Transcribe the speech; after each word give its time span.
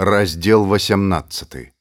раздел 0.00 0.64
18 0.64 1.72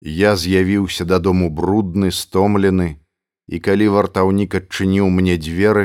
я 0.00 0.30
з'явіўся 0.36 1.04
дадому 1.04 1.48
брудны 1.50 2.08
стомлены 2.18 2.86
і 3.48 3.60
калі 3.66 3.88
вартаўнік 3.96 4.56
адчыніў 4.60 5.10
мне 5.16 5.36
дзверы 5.36 5.84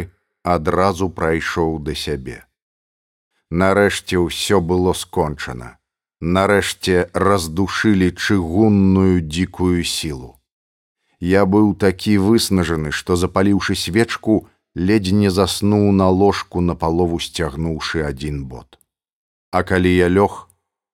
адразу 0.53 1.09
прайшоў 1.17 1.75
да 1.89 1.97
сябе. 2.03 2.37
Нарэшце 3.51 4.23
ўсё 4.23 4.61
было 4.71 4.95
скончана. 5.01 5.75
Нарэшце 6.21 7.11
раздушылі 7.11 8.09
чыгунную 8.15 9.19
дзікую 9.27 9.83
сілу. 9.83 10.39
Я 11.19 11.43
быў 11.43 11.75
такі 11.75 12.17
выснажаны 12.31 12.95
што 12.95 13.19
запаліўшы 13.19 13.75
свечку 13.75 14.39
ледзь 14.73 15.11
не 15.11 15.35
заснуў 15.43 15.91
на 15.91 16.07
ложку 16.23 16.63
на 16.63 16.79
палову 16.79 17.19
сцягнуўшы 17.19 18.07
адзін 18.07 18.45
бот 18.47 18.76
А 19.57 19.63
калі 19.63 19.89
я 19.89 20.07
лёг, 20.07 20.33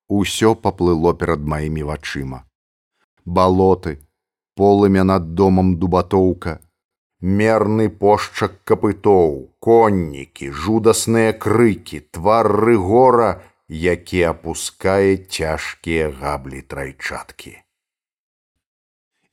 усё 0.07 0.55
паплыло 0.55 1.11
перад 1.21 1.41
маімі 1.53 1.83
вачыма. 1.83 2.37
Балоты, 3.25 3.99
полымя 4.55 5.03
над 5.03 5.33
домам 5.39 5.71
дубатоўка, 5.79 6.53
мерны 7.19 7.87
пошчак 8.03 8.53
капытоў, 8.63 9.33
коннікі, 9.67 10.47
жудасныя 10.59 11.33
крыкі, 11.45 11.99
твар 12.15 12.47
рыгора, 12.47 13.41
які 13.67 14.21
апускае 14.29 15.17
цяжкія 15.17 16.05
габлі 16.21 16.61
трайчаткі. 16.61 17.53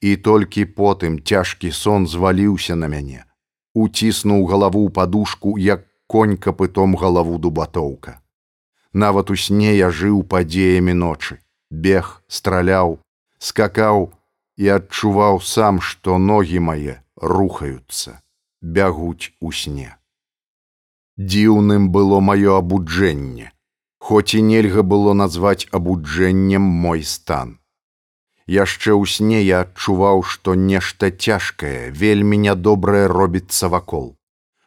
І 0.01 0.17
толькі 0.17 0.65
потым 0.81 1.21
цяжкі 1.23 1.71
сон 1.83 2.09
зваліўся 2.17 2.75
на 2.75 2.91
мяне, 2.97 3.23
уціснуў 3.75 4.43
галаву 4.51 4.89
падушку, 4.91 5.55
як 5.59 5.87
конь 6.07 6.35
капытом 6.49 6.99
галаву 7.05 7.39
дубатоўка. 7.39 8.20
Нават 8.93 9.31
у 9.31 9.37
сне 9.37 9.77
я 9.77 9.91
жыў 9.91 10.23
падзеямі 10.27 10.95
ночы, 10.99 11.39
бег, 11.71 12.23
страляў, 12.27 12.99
скакаў 13.39 14.11
і 14.59 14.69
адчуваў 14.77 15.41
сам, 15.41 15.81
што 15.81 16.19
ногі 16.19 16.59
мае 16.59 16.99
рухаюцца, 17.17 18.19
бягуць 18.61 19.31
у 19.41 19.53
сне. 19.53 19.95
Дзіўным 21.17 21.91
было 21.95 22.19
маё 22.21 22.59
абуджэнне, 22.59 23.53
хоць 24.01 24.35
і 24.35 24.43
нельга 24.43 24.83
было 24.83 25.13
назваць 25.13 25.69
абуджэннем 25.71 26.63
мой 26.63 27.05
стан. 27.05 27.59
Яшчэ 28.51 28.91
ў 28.91 29.07
сне 29.07 29.43
я 29.47 29.61
адчуваў, 29.63 30.25
што 30.27 30.55
нешта 30.59 31.11
цяжкае, 31.11 31.91
вельмі 31.95 32.41
нядобрае 32.43 33.07
робіцца 33.07 33.69
вакол, 33.69 34.17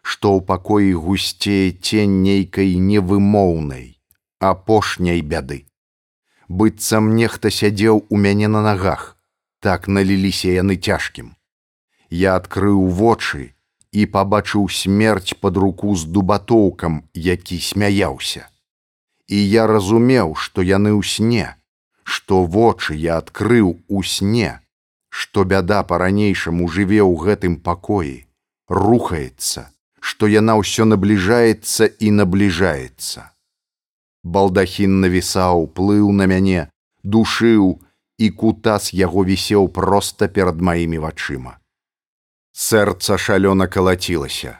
што 0.02 0.31
ў 0.37 0.45
пакоі 0.47 0.93
гусцее 0.93 1.75
цень 1.75 2.21
нейкай 2.23 2.77
невымоўнай, 2.80 3.92
апошняй 4.49 5.22
бяды. 5.22 5.66
Быццам 6.47 7.16
нехта 7.16 7.49
сядзеў 7.49 8.05
у 8.09 8.17
мяне 8.17 8.47
на 8.47 8.61
нагах, 8.61 9.16
так 9.59 9.88
наліліся 9.88 10.52
яны 10.52 10.75
цяжкім. 10.75 11.33
Я 12.09 12.36
адкрыў 12.36 12.83
вочы 12.99 13.55
і 13.91 14.05
пабачыў 14.05 14.67
смерць 14.69 15.33
пад 15.39 15.58
руку 15.58 15.95
з 15.95 16.05
дубатоўкам, 16.05 17.03
які 17.14 17.59
смяяўся. 17.59 18.49
І 19.27 19.39
я 19.49 19.66
разумеў, 19.67 20.36
што 20.36 20.61
яны 20.61 20.91
ў 20.91 21.02
сне, 21.08 21.55
што 22.03 22.44
вочы 22.44 22.99
я 22.99 23.17
адкрыў 23.23 23.80
у 23.88 24.03
сне, 24.03 24.59
што 25.09 25.45
бяда 25.45 25.81
па-ранейшаму 25.88 26.67
жыве 26.67 27.02
ў 27.02 27.14
гэтым 27.25 27.58
пакоі, 27.64 28.27
рухаецца, 28.67 29.69
што 29.99 30.27
яна 30.27 30.59
ўсё 30.59 30.89
набліжаецца 30.89 31.88
і 31.88 32.11
набліжаецца 32.21 33.33
балдахін 34.23 34.99
навісаў 35.03 35.67
плыў 35.77 36.11
на 36.11 36.27
мяне 36.31 36.69
душыў 37.03 37.79
і 38.17 38.30
кутас 38.30 38.93
яго 38.93 39.25
вісеў 39.27 39.67
проста 39.67 40.27
перад 40.27 40.61
маімі 40.61 40.99
вачыма. 41.05 41.59
Сэрца 42.53 43.17
шалёна 43.17 43.67
калацілася. 43.67 44.59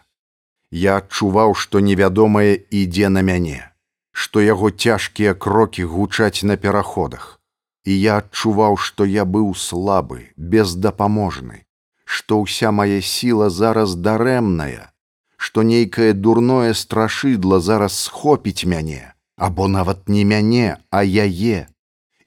Я 0.72 0.98
адчуваў 1.02 1.54
што 1.54 1.80
невядомае 1.80 2.58
ідзе 2.70 3.10
на 3.10 3.22
мяне 3.22 3.70
што 4.14 4.42
яго 4.42 4.70
цяжкія 4.70 5.34
крокі 5.34 5.84
гучаць 5.90 6.46
на 6.46 6.58
пераходах. 6.58 7.40
І 7.86 8.00
я 8.00 8.18
адчуваў 8.22 8.78
што 8.78 9.06
я 9.06 9.26
быў 9.26 9.54
слабы 9.54 10.34
бездапаможны 10.38 11.64
што 12.06 12.42
ўся 12.42 12.72
мая 12.72 13.02
сіла 13.02 13.50
зараз 13.50 13.96
дарэмная 13.96 14.92
што 15.38 15.64
нейкае 15.64 16.14
дурное 16.14 16.74
страшыдла 16.74 17.60
зараз 17.60 17.98
схопіць 18.06 18.66
мяне 18.66 19.13
або 19.44 19.68
нават 19.68 20.08
не 20.08 20.24
мяне, 20.24 20.78
а 20.90 21.04
яе, 21.04 21.68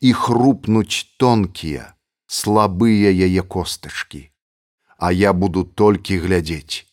і 0.05 0.11
хрупнуць 0.13 1.09
тонкія, 1.17 1.97
слабыя 2.29 3.09
яе 3.09 3.41
костачкі. 3.41 4.21
А 5.01 5.13
я 5.17 5.33
буду 5.33 5.65
толькі 5.65 6.21
глядзець. 6.21 6.85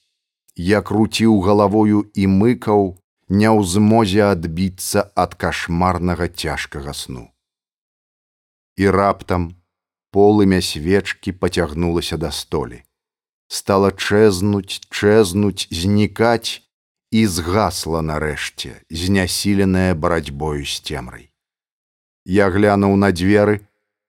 Я 0.56 0.80
круціў 0.80 1.44
галавою 1.44 2.08
і 2.16 2.28
мыкаў, 2.40 2.96
не 3.28 3.52
ў 3.52 3.68
змозе 3.68 4.24
адбіцца 4.32 5.12
ад 5.12 5.36
кашмарнага 5.36 6.32
цяжкага 6.32 6.96
сну. 6.96 7.28
І 8.80 8.88
раптам 8.96 9.52
полымя 10.16 10.64
свечкі 10.64 11.36
пацягнулася 11.36 12.16
да 12.16 12.32
столі. 12.32 12.84
Стала 13.52 13.92
чэзнуць, 13.92 14.88
чэзнуць, 14.88 15.68
знікаць 15.68 16.63
і 17.14 17.22
згасла 17.30 18.02
нарэшце 18.02 18.72
знясіленая 18.90 19.94
барацьбою 19.94 20.66
з 20.66 20.82
цемрай. 20.82 21.30
Я 22.26 22.50
глянуў 22.50 22.96
на 22.98 23.12
дзверы, 23.14 23.60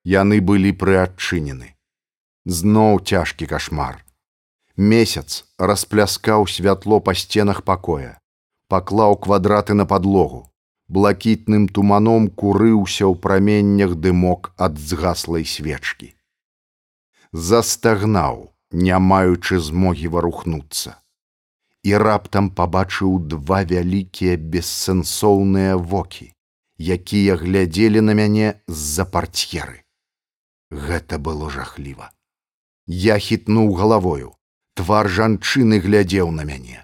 яны 0.09 0.41
былі 0.41 0.72
прыадчынены. 0.72 1.76
Зноў 2.48 3.04
цяжкі 3.04 3.50
кашмар. 3.50 4.00
Месяц 4.76 5.44
распляскаў 5.59 6.48
святло 6.48 7.00
па 7.04 7.12
сценах 7.12 7.60
пакоя, 7.69 8.16
паклаў 8.72 9.21
квадраты 9.28 9.76
на 9.76 9.84
падлогу, 9.92 10.42
блакітным 10.88 11.69
туманом 11.69 12.32
курыўся 12.32 13.04
ў 13.04 13.21
праменнях 13.21 13.97
дымок 14.00 14.53
ад 14.56 14.81
згаслай 14.81 15.44
свечкі. 15.44 16.15
Застагнаў, 17.32 18.44
не 18.72 18.97
маючы 19.12 19.60
змогі 19.60 20.09
варухнуцца 20.16 21.03
і 21.84 21.97
раптам 22.00 22.49
пабачыў 22.59 23.19
два 23.33 23.61
вялікія 23.71 24.37
бессэнсоўныя 24.53 25.77
вокі, 25.77 26.33
якія 26.97 27.37
глядзелі 27.37 28.00
на 28.09 28.17
мяне 28.21 28.55
з-за 28.67 29.05
партьеры. 29.05 29.84
Гэта 30.72 31.21
было 31.21 31.50
жахліва. 31.50 32.09
Я 32.87 33.19
хітнуў 33.21 33.77
галавою, 33.81 34.33
твар 34.75 35.12
жанчыны 35.19 35.81
глядзеў 35.84 36.33
на 36.33 36.49
мяне. 36.49 36.81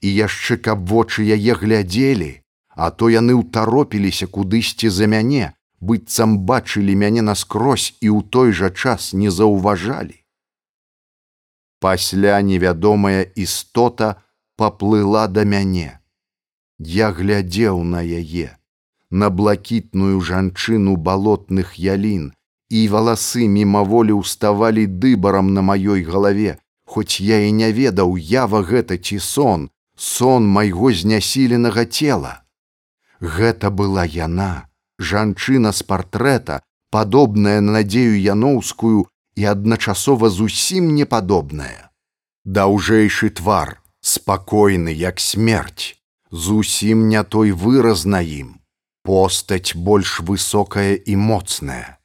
І 0.00 0.08
яшчэ 0.08 0.56
каб 0.56 0.86
вочы 0.86 1.26
яе 1.26 1.58
глядзелі, 1.58 2.30
а 2.70 2.90
то 2.90 3.10
яны 3.10 3.34
ўтаропіліся 3.34 4.30
кудысьці 4.30 4.94
за 4.94 5.10
мяне, 5.10 5.52
быццам 5.80 6.38
бачылі 6.46 6.94
мяне 6.94 7.26
наскрозь 7.26 7.92
і 8.00 8.14
ў 8.14 8.22
той 8.30 8.54
жа 8.54 8.70
час 8.70 9.12
не 9.12 9.28
заўважалі 9.28 10.19
пасля 11.80 12.40
невядомая 12.40 13.22
істота 13.34 14.22
паплыла 14.56 15.26
да 15.28 15.44
мяне. 15.44 16.00
Я 16.78 17.10
глядзеў 17.12 17.82
на 17.84 18.00
яе, 18.00 18.56
на 19.10 19.30
блакітную 19.30 20.20
жанчыну 20.20 20.96
балотных 20.96 21.74
ялін, 21.76 22.32
і 22.70 22.86
валасы 22.88 23.48
мімаволі 23.50 24.20
ўставалі 24.22 24.86
дыбарам 24.86 25.52
на 25.56 25.64
маёй 25.66 26.06
галаве, 26.06 26.56
хоць 26.86 27.20
я 27.20 27.42
і 27.48 27.52
не 27.52 27.72
ведаў 27.72 28.16
ява 28.16 28.62
гэта 28.62 28.96
ці 28.96 29.18
сон, 29.18 29.68
сон 29.96 30.46
майго 30.46 30.92
знясіленага 30.92 31.84
цела. 31.84 32.42
Гэта 33.20 33.70
была 33.70 34.04
яна, 34.04 34.70
жанчына 34.98 35.72
з 35.72 35.82
партрэта, 35.82 36.62
падобная 36.90 37.60
на 37.60 37.80
надзею 37.80 38.16
яноўскую, 38.20 39.09
і 39.40 39.44
адначасова 39.52 40.28
зусім 40.28 40.92
непадобная. 40.94 41.88
Даўжэйшы 42.44 43.30
твар, 43.40 43.80
спакойны 44.04 44.92
як 44.92 45.20
смерць, 45.20 45.96
зусім 46.30 47.08
не 47.08 47.22
той 47.24 47.52
выраз 47.62 48.04
на 48.04 48.20
ім, 48.20 48.60
постаць 49.02 49.72
больш 49.88 50.20
высокая 50.20 51.00
і 51.00 51.16
моцная. 51.16 51.96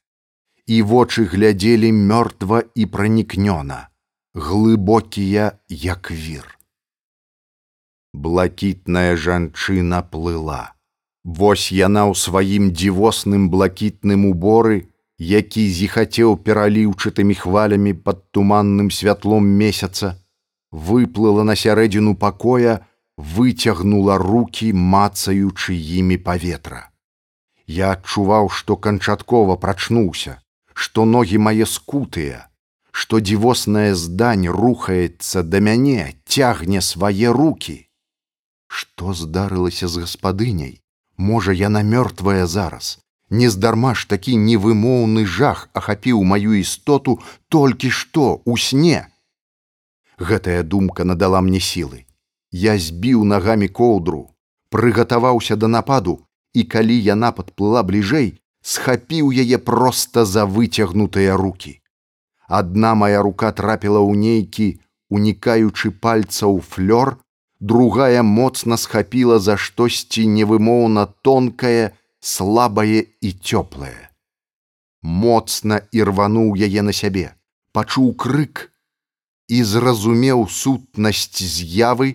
І 0.66 0.82
вочы 0.92 1.28
глядзелі 1.28 1.92
мёртва 1.92 2.64
і 2.72 2.88
пранікнёна, 2.96 3.92
глыбокія 4.34 5.52
як 5.68 6.12
вір. 6.12 6.48
Блакітная 8.14 9.20
жанчына 9.20 10.02
плыла. 10.08 10.72
Вось 11.26 11.68
яна 11.76 12.08
ў 12.08 12.16
сваім 12.16 12.72
дзівосным 12.72 13.52
блакітным 13.52 14.26
уборы, 14.32 14.95
які 15.18 15.64
зіхацеў 15.72 16.38
пераліўчатымі 16.44 17.36
хвалямі 17.36 17.94
пад 17.94 18.24
туманным 18.32 18.92
святлом 18.92 19.48
месяца, 19.48 20.20
выплыла 20.72 21.44
на 21.44 21.56
сярэдзіну 21.56 22.16
пакоя, 22.16 22.86
выцягнула 23.18 24.18
руки, 24.18 24.74
мацаючы 24.74 25.76
імі 25.76 26.18
паветра. 26.18 26.92
Я 27.68 27.92
адчуваў, 27.96 28.50
што 28.50 28.76
канчаткова 28.78 29.56
прачнуўся, 29.56 30.42
што 30.74 31.06
ногі 31.06 31.40
мае 31.40 31.66
скутыя, 31.66 32.52
што 32.92 33.20
дзівоснае 33.20 33.96
здань 33.96 34.48
рухаецца 34.48 35.44
да 35.44 35.60
мяне, 35.60 36.16
цягне 36.28 36.82
свае 36.82 37.32
руки. 37.32 37.88
Што 38.68 39.14
здарылася 39.14 39.88
з 39.88 40.04
гаспадыняй? 40.04 40.82
Можа, 41.18 41.56
яна 41.56 41.82
мёртвая 41.82 42.46
зараз. 42.46 43.00
Нездарма 43.30 43.94
ж 43.96 44.08
такі 44.08 44.38
невымоўны 44.38 45.26
жах 45.26 45.70
ахапіў 45.74 46.22
маю 46.24 46.54
істоту 46.60 47.20
толькі 47.50 47.90
што 47.90 48.42
у 48.46 48.58
сне. 48.58 49.08
Гэтая 50.20 50.62
думка 50.64 51.04
надала 51.04 51.42
мне 51.42 51.60
сілы. 51.60 52.06
Я 52.52 52.78
збіў 52.78 53.26
нагамі 53.26 53.68
коўдру, 53.68 54.30
прыгатаваўся 54.70 55.56
да 55.56 55.68
нападу, 55.68 56.22
і 56.54 56.64
калі 56.64 56.96
яна 56.96 57.32
падплыла 57.36 57.82
бліжэй, 57.84 58.38
схапіў 58.62 59.34
яе 59.34 59.58
проста 59.58 60.24
за 60.26 60.46
выцягнутыя 60.46 61.36
руки. 61.36 61.82
Адна 62.48 62.94
моя 62.96 63.22
рука 63.26 63.52
трапіла 63.52 64.00
ў 64.00 64.16
нейкі, 64.16 64.68
унікаючы 65.10 65.92
пальцаў 65.92 66.62
флёр, 66.62 67.18
другая 67.60 68.22
моцна 68.24 68.78
схапіла 68.78 69.40
за 69.40 69.58
штосьці 69.58 70.26
невымоўна 70.30 71.10
тонкае, 71.26 71.92
слабае 72.26 73.06
і 73.22 73.30
цёплае. 73.32 74.10
Моцна 75.06 75.82
ірвануў 75.94 76.56
яе 76.68 76.82
на 76.82 76.94
сябе, 77.00 77.26
пачуў 77.78 78.14
крык 78.24 78.66
і 79.48 79.62
зразумеў 79.72 80.48
сутнасць 80.50 81.44
з'явы, 81.56 82.08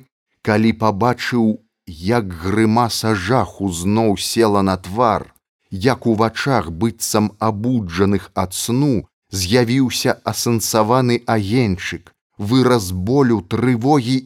калі 0.43 0.73
пабачыў, 0.81 1.47
як 1.87 2.33
грымаса 2.43 3.15
жаху 3.15 3.71
зноў 3.83 4.17
села 4.19 4.63
на 4.67 4.77
твар, 4.77 5.31
як 5.71 6.07
у 6.07 6.15
вачах 6.15 6.71
быццам 6.71 7.31
абуджаных 7.39 8.31
ад 8.35 8.55
сну, 8.55 9.07
з'явіўся 9.31 10.17
асэнсаваны 10.33 11.23
агеньчык, 11.27 12.11
выраз 12.39 12.91
болю 12.91 13.41
трывогі 13.55 14.19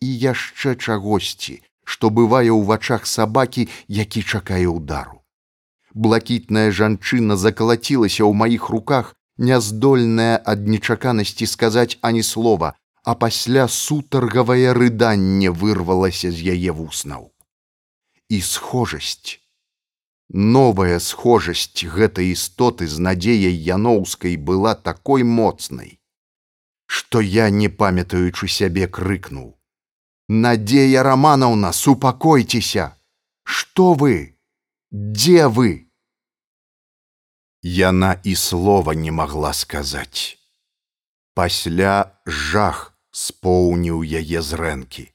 і 0.00 0.08
яшчэ 0.24 0.76
чагосьці, 0.76 1.60
што 1.84 2.10
бывае 2.10 2.48
ў 2.48 2.64
вачах 2.72 3.06
сабакі, 3.06 3.68
які 3.88 4.22
чакае 4.22 4.64
ўдару. 4.72 5.15
Блакітная 5.96 6.70
жанчына 6.76 7.36
закалацілася 7.40 8.20
ў 8.20 8.32
маіх 8.36 8.68
руках, 8.68 9.14
няздольная 9.38 10.36
ад 10.52 10.68
нечаканасці 10.68 11.48
сказаць 11.48 11.96
ані 12.04 12.22
слова, 12.22 12.74
а 13.04 13.14
пасля 13.14 13.64
сутаргавае 13.68 14.76
рыданне 14.76 15.48
вырвалася 15.48 16.28
з 16.28 16.52
яе 16.52 16.76
вуснаў. 16.76 17.32
І 18.28 18.40
схожасць, 18.44 19.40
Новая 20.28 20.98
схожасць 20.98 21.86
гэтай 21.86 22.34
істоты 22.34 22.88
з 22.90 22.98
надзеяй 22.98 23.54
яноўскай 23.54 24.36
была 24.36 24.74
такой 24.74 25.22
моцнай, 25.22 26.00
што 26.86 27.20
я, 27.20 27.48
не 27.48 27.68
памятаючы 27.68 28.48
сябе 28.48 28.88
крыкнуў: 28.88 29.54
Надзея 30.28 31.06
раманаўна, 31.06 31.72
супакойцеся, 31.72 32.98
Што 33.44 33.94
вы, 33.94 34.36
дзе 34.90 35.46
вы? 35.46 35.85
Яна 37.66 38.20
і 38.22 38.34
слова 38.36 38.94
не 38.94 39.10
магла 39.10 39.50
сказаць. 39.52 40.38
Пасля 41.34 42.14
жах 42.26 42.94
споўніў 43.10 44.04
яе 44.06 44.42
зрэнкі. 44.48 45.10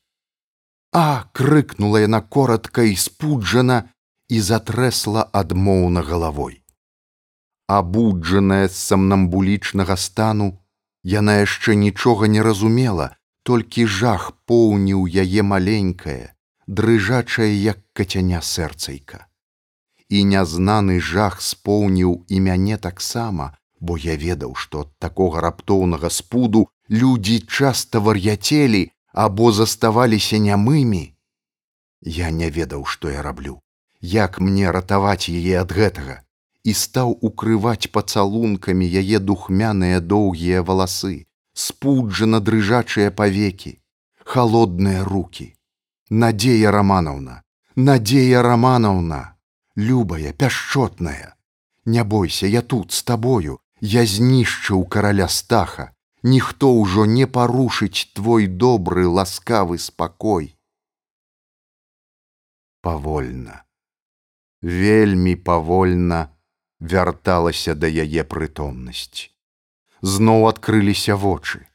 А 0.91 1.31
крыкнула 1.31 2.03
яна 2.03 2.19
коротка 2.19 2.83
і 2.83 2.99
спуджана, 2.99 3.87
і 4.27 4.43
затрэсла 4.43 5.23
адмоўна 5.31 6.03
галавой. 6.03 6.59
Абуджаная 7.71 8.67
з 8.67 8.75
самнамбулічнага 8.75 9.95
стану, 9.95 10.51
яна 11.07 11.39
яшчэ 11.39 11.79
нічога 11.79 12.27
не 12.27 12.43
разумела, 12.43 13.15
толькі 13.47 13.87
жах 13.87 14.31
поўніў 14.43 15.07
яе 15.07 15.41
маленькае, 15.55 16.35
дрыжачае 16.67 17.51
як 17.55 17.79
кацяня 17.95 18.43
сэрцайка. 18.43 19.30
І 20.11 20.23
нязнаны 20.33 20.99
жах 20.99 21.39
споўніў 21.41 22.13
і 22.27 22.43
мяне 22.47 22.77
таксама, 22.77 23.55
бо 23.79 23.97
я 23.97 24.15
ведаў, 24.19 24.55
што 24.55 24.85
ад 24.85 24.91
такога 24.99 25.41
раптоўнага 25.47 26.11
спуду 26.19 26.67
людзі 26.89 27.39
часта 27.47 28.03
вар'яцелі 28.03 28.83
або 29.25 29.51
заставаліся 29.51 30.43
нямымі. 30.51 31.03
Я 32.01 32.31
не 32.31 32.49
ведаў, 32.49 32.85
што 32.85 33.09
я 33.09 33.21
раблю 33.21 33.61
як 34.01 34.39
мне 34.39 34.71
ратаваць 34.71 35.29
яе 35.29 35.61
ад 35.61 35.71
гэтага 35.71 36.21
і 36.65 36.73
стаў 36.73 37.13
укрываць 37.21 37.89
пацалункамі 37.93 38.85
яе 39.01 39.19
духмяныя 39.19 40.01
доўгія 40.01 40.61
валасы 40.65 41.25
спуджана 41.53 42.41
дрыжачыя 42.41 43.11
павекі 43.11 43.77
холодныя 44.25 45.05
руки 45.05 45.53
надзея 46.09 46.73
романаўна 46.73 47.41
надзея 47.75 48.41
романаўна 48.41 49.21
любая 49.75 50.33
пяшчотная 50.33 51.35
не 51.85 52.03
бойся 52.03 52.47
я 52.47 52.61
тут 52.61 52.91
з 52.91 53.03
табою 53.03 53.59
я 53.79 54.05
знішчыў 54.05 54.85
караля 54.85 55.27
стаха 55.27 55.91
ніхто 56.23 56.73
ўжо 56.73 57.05
не 57.05 57.27
парушыць 57.27 58.11
твой 58.13 58.47
добры 58.47 59.07
ласкавы 59.07 59.79
спакой 59.79 60.53
павольна 62.81 63.63
вельмі 64.61 65.35
павольна 65.35 66.29
вярталася 66.81 67.75
да 67.75 67.87
яе 67.87 68.23
прытомнасць. 68.25 69.29
Зноў 70.01 70.49
адкрыліся 70.49 71.15
вочы. 71.15 71.67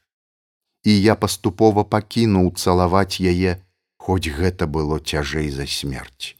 І 0.83 0.91
я 0.91 1.15
паступова 1.15 1.83
пакінуў 1.83 2.51
цалаваць 2.55 3.19
яе, 3.19 3.63
хоць 3.97 4.27
гэта 4.27 4.67
было 4.67 4.99
цяжэй 4.99 5.49
за 5.49 5.67
смерць. 5.67 6.35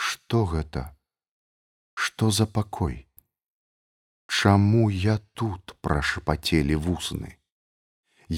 Што 0.00 0.46
гэта? 0.50 0.82
Што 1.92 2.30
за 2.30 2.46
пакой? 2.46 2.94
Чаму 4.26 4.88
я 4.88 5.18
тут 5.34 5.74
прашапацелі 5.84 6.78
вусны? 6.86 7.36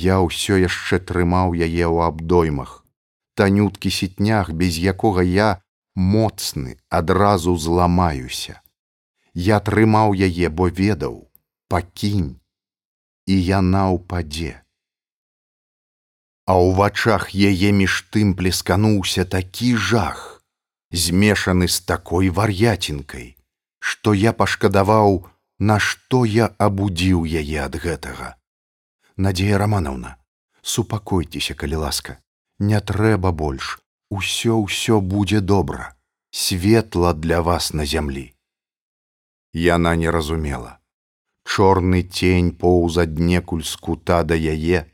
Я 0.05 0.17
ўсё 0.25 0.59
яшчэ 0.59 0.99
трымаў 1.11 1.55
яе 1.55 1.87
ў 1.87 2.09
абдоймах, 2.09 2.73
танюткі 3.38 3.94
сітнях, 3.99 4.50
без 4.50 4.81
якога 4.94 5.23
я 5.23 5.62
моцны 5.94 6.75
адразу 6.88 7.55
зламаюся. 7.56 8.58
Я 9.32 9.63
трымаў 9.70 10.19
яе, 10.19 10.51
бо 10.51 10.69
ведаў, 10.82 11.31
пакінь, 11.69 12.43
і 13.31 13.39
яна 13.39 13.87
ўпадзе. 13.94 14.58
А 16.51 16.58
ў 16.58 16.75
вачах 16.75 17.31
яе 17.31 17.70
між 17.70 18.03
тым 18.10 18.34
плескануўся 18.34 19.25
такі 19.39 19.77
жах, 19.77 20.42
змешаны 20.93 21.69
з 21.69 21.81
такой 21.81 22.29
вар'яцінкай, 22.29 23.37
што 23.81 24.15
я 24.15 24.32
пашкадаваў, 24.32 25.27
нашто 25.58 26.25
я 26.25 26.53
абудзіў 26.58 27.25
яе 27.25 27.65
ад 27.65 27.77
гэтага. 27.81 28.37
Надзея 29.17 29.58
раманаўна, 29.58 30.17
супакойцеся, 30.63 31.55
калі 31.55 31.82
ласка, 31.84 32.19
не 32.58 32.81
трэба 32.81 33.32
больш, 33.32 33.79
усё 34.11 34.61
ўсё 34.61 35.01
будзе 35.01 35.41
добра. 35.41 35.96
Светла 36.32 37.13
для 37.13 37.43
вас 37.43 37.72
на 37.72 37.84
зямлі. 37.84 38.32
Яна 39.53 39.96
не 39.96 40.08
разумела. 40.08 40.81
Чорны 41.44 42.03
тень 42.03 42.53
поўз 42.56 42.96
аднекуль 43.05 43.65
з 43.69 43.77
кута 43.77 44.22
да 44.25 44.34
яе. 44.34 44.89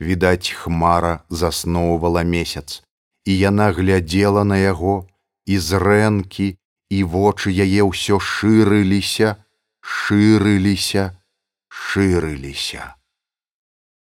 Відаць 0.00 0.52
хмара 0.52 1.24
засноўвала 1.30 2.22
месяц. 2.22 2.82
І 3.24 3.38
яна 3.38 3.72
глядзела 3.72 4.44
на 4.44 4.58
яго 4.60 5.08
і 5.46 5.58
зрэнкі 5.58 6.48
і 6.90 7.04
вочы 7.04 7.52
яе 7.52 7.82
ўсё 7.90 8.18
шырыліся 8.20 9.36
шырыліся 9.82 11.12
шырыліся 11.68 12.92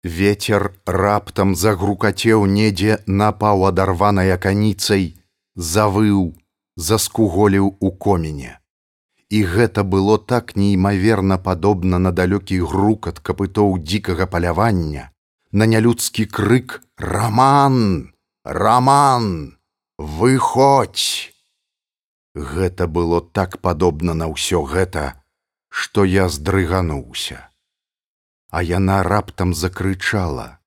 Вецер 0.07 0.71
раптам 0.87 1.55
загрукацеў 1.59 2.47
недзе 2.47 2.99
напаў 3.07 3.65
адарваная 3.67 4.37
каніцай, 4.39 5.19
завыў, 5.57 6.37
заскуголіў 6.77 7.75
у 7.81 7.91
коміне. 7.91 8.61
І 9.31 9.43
гэта 9.43 9.83
было 9.83 10.19
так 10.19 10.55
неймаверна 10.55 11.39
падобна 11.43 11.99
на 11.99 12.13
далёкі 12.15 12.61
грукат 12.63 13.19
капытоў 13.19 13.83
дзікага 13.83 14.31
палявання, 14.31 15.11
на 15.51 15.67
нялюдскі 15.67 16.27
крык: 16.31 16.83
«Раман! 16.97 18.13
Раман! 18.45 19.56
Выходь! 19.99 21.33
Гэта 22.35 22.87
было 22.87 23.21
так 23.21 23.61
падобна 23.61 24.15
на 24.15 24.29
ўсё 24.29 24.63
гэта, 24.63 25.25
што 25.69 26.05
я 26.05 26.29
здрыгануўся 26.29 27.47
а 28.57 28.63
яна 28.63 29.03
раптам 29.03 29.55
закрычала, 29.55 30.59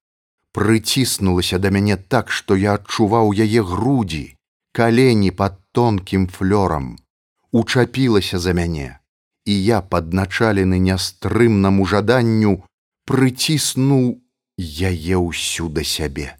прыціснулася 0.53 1.59
да 1.63 1.71
мяне 1.73 1.97
так, 1.97 2.29
што 2.29 2.55
я 2.55 2.75
адчуваў 2.79 3.33
яе 3.33 3.63
грудзі, 3.63 4.35
калені 4.77 5.31
пад 5.31 5.59
тонкім 5.71 6.27
флёрам, 6.27 6.97
учапілася 7.51 8.39
за 8.39 8.53
мяне, 8.53 8.99
і 9.45 9.53
я 9.63 9.81
падначалены 9.81 10.79
нястрымнаму 10.79 11.85
жаданню 11.85 12.53
прыціснуў 13.09 14.05
яе 14.59 15.17
ўсю 15.17 15.69
да 15.73 15.83
сябе. 15.83 16.35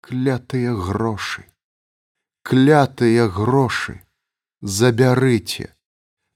Клятыя 0.00 0.74
грошы, 0.74 1.44
клятыя 2.44 3.26
грошы, 3.26 4.02
забярыце, 4.60 5.72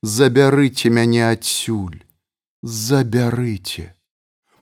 забярыце 0.03 0.88
мяне 0.88 1.29
адсюль, 1.29 2.00
забярыце, 2.62 3.93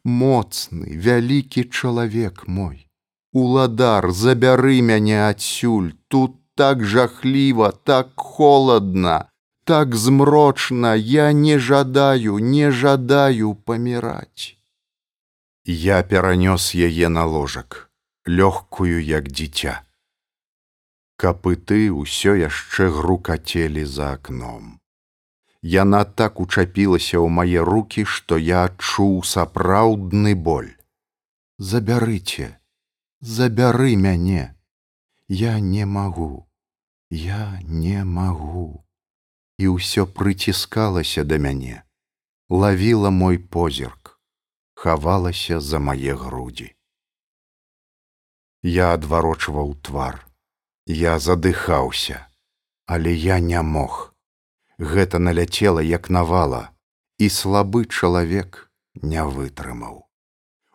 моцны, 0.03 0.99
вялікі 1.07 1.65
чалавек 1.71 2.49
мой. 2.49 2.91
Уладар, 3.33 4.11
забяры 4.11 4.83
мяне 4.83 5.23
адсюль, 5.29 5.95
тут 6.09 6.35
так 6.57 6.83
жахліва, 6.83 7.71
так 7.71 8.11
холодна, 8.17 9.31
так 9.65 9.95
змрочна, 9.95 10.97
я 10.97 11.31
не 11.33 11.59
жадаю, 11.59 12.39
не 12.39 12.71
жадаю 12.73 13.55
паміраць. 13.55 14.59
Я 15.65 16.03
перанёс 16.03 16.75
яе 16.75 17.09
на 17.09 17.25
ложак, 17.25 17.91
лёгкую 18.27 18.99
як 18.99 19.31
дзіця. 19.31 19.86
Капыты 21.17 21.81
ўсё 21.93 22.37
яшчэ 22.41 22.91
грукацелі 22.99 23.85
за 23.85 24.13
акном. 24.19 24.77
Яна 25.63 26.05
так 26.05 26.41
учапілася 26.41 27.17
ў 27.17 27.29
мае 27.41 27.65
руки, 27.65 28.05
што 28.05 28.37
я 28.37 28.69
адчуў 28.69 29.25
сапраўдны 29.25 30.37
боль. 30.37 30.71
Забярыце, 31.59 32.53
забяры 33.21 33.97
мяне 33.97 34.55
я 35.27 35.59
не 35.59 35.85
магу 35.87 36.47
я 37.11 37.59
не 37.65 38.05
магу 38.05 38.85
і 39.59 39.73
ўсё 39.75 40.05
прыціскалася 40.19 41.25
да 41.25 41.39
мяне 41.39 41.81
лавіла 42.51 43.11
мой 43.11 43.39
позірк 43.39 44.21
хавалася 44.75 45.61
за 45.61 45.81
мае 45.81 46.13
грудзі 46.13 46.69
я 48.63 48.93
адварочваў 48.93 49.75
твар 49.81 50.26
я 50.87 51.19
задыхаўся 51.19 52.25
але 52.87 53.13
я 53.13 53.39
не 53.41 53.63
мог 53.63 54.15
гэта 54.79 55.19
наляцела 55.19 55.81
як 55.81 56.11
навала 56.11 56.65
і 57.19 57.29
слабы 57.29 57.87
чалавек 57.87 58.71
не 59.03 59.25
вытрымаў 59.25 60.07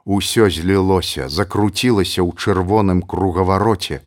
Усё 0.06 0.50
злілося, 0.50 1.30
закруцілася 1.30 2.26
ў 2.26 2.34
чырвоным 2.34 3.02
кругавароце, 3.06 4.02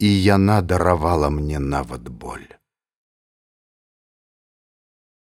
і 0.00 0.08
яна 0.08 0.62
даравала 0.62 1.28
мне 1.28 1.58
нават 1.58 2.08
боль. 2.08 2.48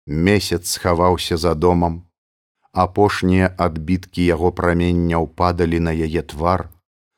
Месяц 0.06 0.70
схаваўся 0.70 1.36
за 1.36 1.54
домам, 1.54 2.06
апошнія 2.72 3.50
адбіткі 3.58 4.24
яго 4.24 4.52
прамення 4.52 5.18
ўпадалі 5.18 5.82
на 5.90 5.92
яе 5.92 6.22
твар, 6.22 6.70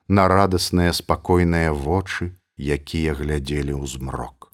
на 0.09 0.29
радасныя 0.29 0.93
спакойныя 0.93 1.73
вочы, 1.73 2.33
якія 2.59 3.15
глядзелі 3.15 3.75
ў 3.79 3.85
змрок. 3.87 4.53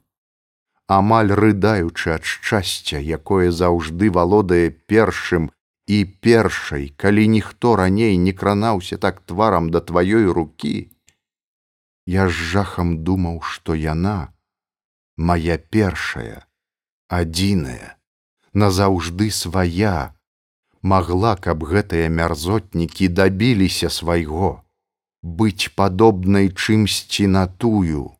Амаль 0.90 1.30
рыдаючы 1.30 2.16
ад 2.16 2.25
шчасця, 2.25 2.99
якое 2.99 3.52
заўжды 3.54 4.11
валодае 4.11 4.71
першым 4.90 5.50
і 5.87 6.04
першай, 6.04 6.88
калі 6.97 7.28
ніхто 7.28 7.76
раней 7.76 8.16
не 8.16 8.33
кранаўся 8.33 8.99
так 8.99 9.21
тварам 9.21 9.71
да 9.71 9.80
тваёй 9.80 10.26
рукі, 10.26 10.90
я 12.07 12.26
з 12.28 12.35
жахам 12.52 13.04
думаў, 13.04 13.42
што 13.42 13.75
яна, 13.75 14.33
моя 15.16 15.59
першая, 15.59 16.47
адзіная, 17.07 17.99
назаўжды 18.54 19.30
свая, 19.30 20.14
магла, 20.83 21.37
каб 21.37 21.62
гэтыя 21.62 22.09
мярзотнікі 22.09 23.09
дабіліся 23.09 23.90
свайго, 23.90 24.64
быць 25.23 25.73
падобнай 25.77 26.49
чымсьці 26.50 27.27
на 27.27 27.47
тую 27.47 28.12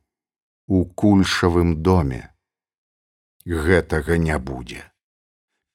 у 0.67 0.85
кульшавым 0.85 1.81
доме. 1.81 2.29
Гэтага 3.45 4.17
не 4.17 4.37
будзе. 4.37 4.85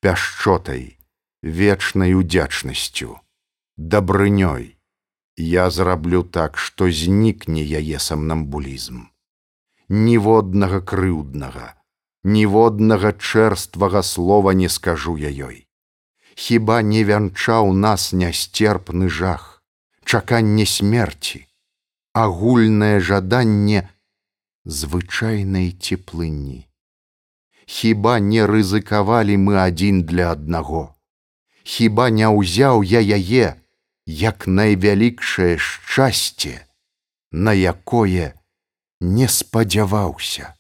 Пяшчотай 0.00 0.97
вечнай 1.42 2.14
удзячнасцю, 2.14 3.21
дабрынёй. 3.76 4.78
Я 5.37 5.71
зраблю 5.71 6.23
так, 6.23 6.56
што 6.56 6.90
знікне 6.90 7.62
яе 7.62 7.99
самнамбулізм. 7.99 9.04
Ніводнага 9.88 10.80
крыўднага, 10.80 11.75
ніводнага 12.25 13.12
чэрствага 13.12 14.02
слова 14.02 14.54
не 14.54 14.68
скажу 14.68 15.16
я 15.16 15.28
ёй. 15.28 15.66
Хіба 16.35 16.83
не 16.83 17.04
вянчаў 17.04 17.73
нас 17.73 18.12
нясцерпны 18.12 19.09
жах, 19.09 19.55
чаканне 20.06 20.66
смерці, 20.70 21.44
агульнае 22.14 22.98
жаданне 23.00 23.84
звычайнай 24.64 25.72
цеплыні. 25.75 26.64
Хіба 27.66 28.18
не 28.22 28.46
рызыкавалі 28.46 29.36
мы 29.42 29.58
адзін 29.68 30.06
для 30.06 30.30
аднаго 30.32 30.96
хіба 31.66 32.10
не 32.14 32.28
ўзяў 32.30 32.86
я 32.86 33.02
яе 33.02 33.58
як 34.06 34.46
найвялікшае 34.46 35.58
шчасце, 35.58 36.54
на 37.32 37.52
якое 37.52 38.38
не 39.00 39.26
спадзяваўся. 39.26 40.54